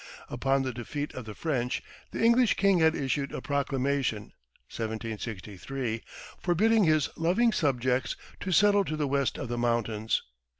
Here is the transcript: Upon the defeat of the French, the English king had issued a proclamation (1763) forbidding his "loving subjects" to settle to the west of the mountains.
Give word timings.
Upon 0.29 0.63
the 0.63 0.73
defeat 0.73 1.13
of 1.13 1.25
the 1.25 1.35
French, 1.35 1.83
the 2.09 2.23
English 2.23 2.55
king 2.55 2.79
had 2.79 2.95
issued 2.95 3.31
a 3.31 3.39
proclamation 3.39 4.33
(1763) 4.75 6.01
forbidding 6.39 6.85
his 6.85 7.09
"loving 7.15 7.51
subjects" 7.53 8.15
to 8.39 8.51
settle 8.51 8.83
to 8.85 8.97
the 8.97 9.07
west 9.07 9.37
of 9.37 9.47
the 9.47 9.59
mountains. 9.59 10.23